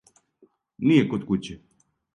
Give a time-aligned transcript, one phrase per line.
[0.87, 1.61] Није код куће.